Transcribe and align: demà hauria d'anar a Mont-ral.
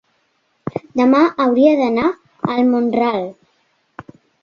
demà 1.01 1.19
hauria 1.45 1.75
d'anar 1.83 2.09
a 2.09 2.59
Mont-ral. 2.73 3.25